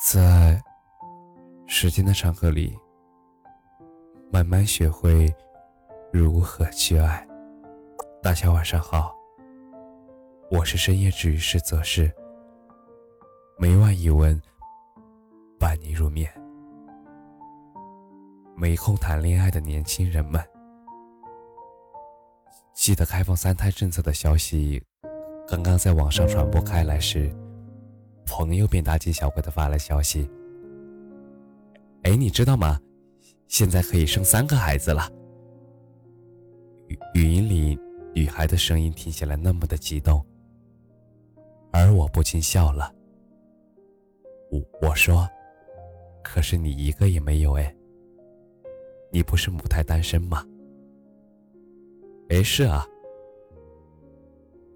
[0.00, 0.62] 在
[1.66, 2.78] 时间的长河里，
[4.30, 5.28] 慢慢学会
[6.12, 7.26] 如何去爱。
[8.22, 9.12] 大家晚上好，
[10.52, 12.08] 我是深夜治愈师泽是，
[13.58, 14.40] 每晚一文
[15.58, 16.32] 伴你入眠。
[18.56, 20.40] 没空谈恋爱的年轻人们，
[22.72, 24.80] 记得开放三胎政策的消息
[25.48, 27.34] 刚刚在网上传播开来时。
[28.28, 30.28] 朋友便大惊小怪的发来消息
[32.04, 32.78] ：“哎，你知道吗？
[33.48, 35.10] 现在可以生三个孩子了。”
[36.88, 37.78] 语语音里
[38.14, 40.24] 女孩的声音听起来那么的激动，
[41.72, 42.94] 而我不禁笑了。
[44.50, 45.28] 我我说
[46.22, 47.74] ：“可是你一个也没有哎，
[49.10, 50.46] 你不是母胎单身吗？”
[52.28, 52.86] 哎，是啊。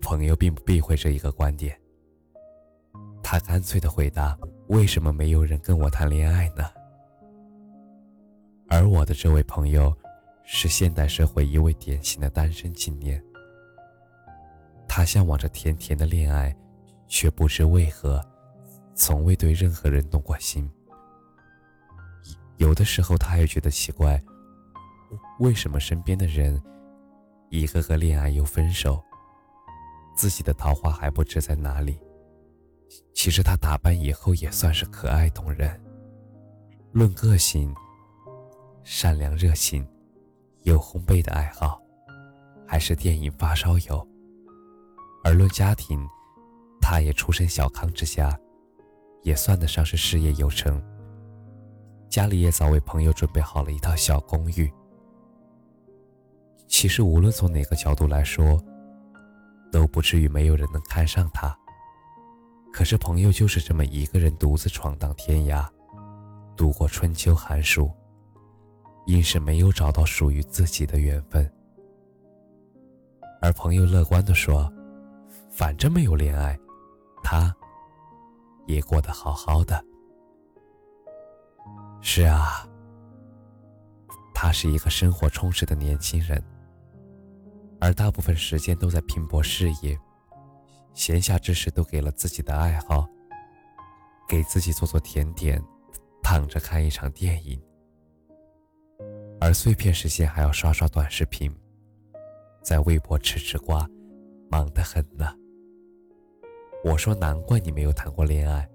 [0.00, 1.78] 朋友并不避讳这一个观点。
[3.46, 4.38] 干脆的回答
[4.68, 6.64] ：“为什么没有人跟我谈恋爱呢？”
[8.68, 9.94] 而我的这位朋友，
[10.44, 13.22] 是现代社会一位典型的单身青年。
[14.88, 16.54] 他向往着甜甜的恋爱，
[17.06, 18.24] 却不知为何，
[18.94, 20.70] 从未对任何人动过心。
[22.58, 24.22] 有的时候，他也觉得奇怪，
[25.40, 26.62] 为什么身边的人，
[27.50, 29.02] 一个个恋爱又分手，
[30.14, 31.98] 自己的桃花还不知在哪里？
[33.22, 35.80] 其实她打扮以后也算是可爱动人。
[36.90, 37.72] 论个性，
[38.82, 39.86] 善良热情，
[40.62, 41.80] 有烘焙的爱好，
[42.66, 44.04] 还是电影发烧友。
[45.22, 46.04] 而论家庭，
[46.80, 48.36] 她也出身小康之家，
[49.22, 50.82] 也算得上是事业有成。
[52.08, 54.68] 家里也早为朋友准备好了一套小公寓。
[56.66, 58.60] 其实无论从哪个角度来说，
[59.70, 61.56] 都不至于没有人能看上她。
[62.72, 65.68] 可是朋友就是这么一个人独自闯荡天涯，
[66.56, 67.90] 度过春秋寒暑，
[69.06, 71.48] 硬是没有找到属于自己的缘分。
[73.42, 74.72] 而朋友乐观地说
[75.52, 76.58] ：“反正没有恋爱，
[77.22, 77.54] 他
[78.66, 79.84] 也过得好好的。”
[82.00, 82.66] 是啊，
[84.32, 86.42] 他是一个生活充实的年轻人，
[87.80, 89.96] 而大部分时间都在拼搏事业。
[90.94, 93.08] 闲暇之时都给了自己的爱好，
[94.28, 95.62] 给自己做做甜点，
[96.22, 97.60] 躺着看一场电影，
[99.40, 101.50] 而碎片时间还要刷刷短视频，
[102.62, 103.88] 在微博吃吃瓜，
[104.50, 105.34] 忙得很呢。
[106.84, 108.68] 我说难怪你没有谈过恋爱，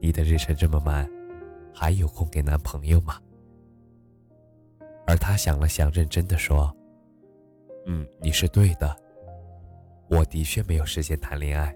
[0.00, 1.08] 你的日程这么满，
[1.72, 3.20] 还有空给男朋友吗？
[5.06, 6.74] 而他想了想，认真的说
[7.86, 8.94] ：“嗯，你是对的。”
[10.10, 11.74] 我的确没有时间谈恋爱。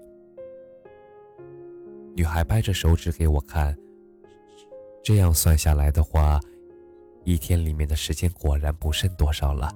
[2.13, 3.75] 女孩掰着手指给我看，
[5.01, 6.39] 这样算下来的话，
[7.23, 9.71] 一天里面的时间果然不剩多少了。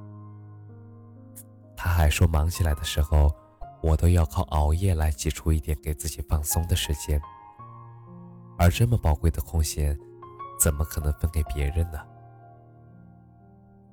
[1.75, 3.33] 她还说，忙起来的时候，
[3.81, 7.19] 我都要靠熬夜来挤出一点给自己放松的时间。
[8.57, 9.97] 而这么宝贵的空闲，
[10.59, 11.99] 怎么可能分给别人呢？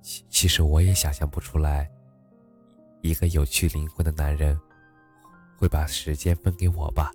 [0.02, 1.88] 其其实我也想象不出来。
[3.06, 4.58] 一个有趣灵魂的男人，
[5.56, 7.12] 会把时间分给我吧？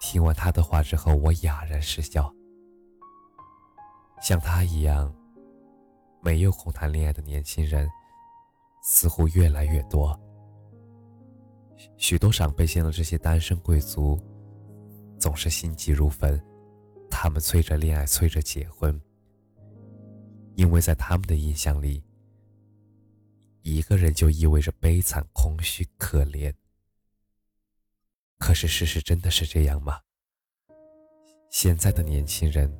[0.00, 2.32] 听完他的话之后，我哑然失笑。
[4.20, 5.14] 像他一样
[6.22, 7.88] 没有空谈恋爱的年轻人，
[8.82, 10.18] 似乎越来越多。
[11.96, 14.18] 许多长辈见到这些单身贵族，
[15.18, 16.42] 总是心急如焚，
[17.10, 19.00] 他们催着恋爱，催着结婚，
[20.56, 22.02] 因为在他们的印象里。
[23.64, 26.52] 一个人就意味着悲惨、空虚、可怜。
[28.38, 30.00] 可是事实真的是这样吗？
[31.48, 32.70] 现在的年轻人，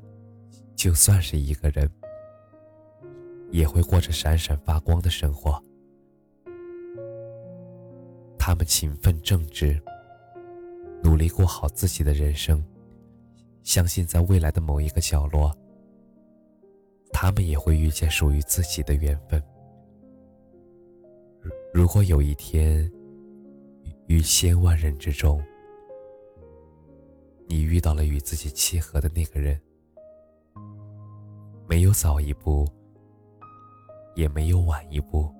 [0.76, 1.90] 就算是一个人，
[3.50, 5.58] 也会过着闪闪发光的生活。
[8.38, 9.82] 他们勤奋正直，
[11.02, 12.62] 努力过好自己的人生，
[13.62, 15.50] 相信在未来的某一个角落，
[17.10, 19.42] 他们也会遇见属于自己的缘分。
[21.84, 22.90] 如果有一天，
[24.06, 25.44] 于千万人之中，
[27.46, 29.60] 你遇到了与自己契合的那个人，
[31.68, 32.66] 没有早一步，
[34.14, 35.30] 也没有晚一步，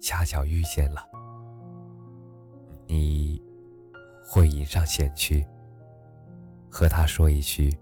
[0.00, 1.08] 恰巧遇见了，
[2.88, 3.40] 你
[4.24, 5.46] 会迎上前去，
[6.68, 7.72] 和他说一句：“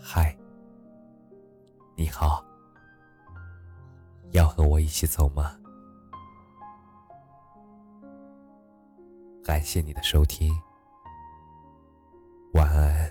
[0.00, 0.34] 嗨，
[1.96, 2.42] 你好。”
[4.32, 5.56] 要和我一起走吗？
[9.42, 10.52] 感谢你的收听
[12.52, 13.09] 晚安。